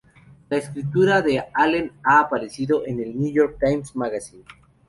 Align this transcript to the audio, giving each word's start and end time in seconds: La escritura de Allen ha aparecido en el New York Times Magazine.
La 0.49 0.57
escritura 0.57 1.21
de 1.21 1.43
Allen 1.53 1.91
ha 2.03 2.21
aparecido 2.21 2.81
en 2.87 2.99
el 3.01 3.15
New 3.15 3.31
York 3.31 3.57
Times 3.59 3.95
Magazine. 3.95 4.43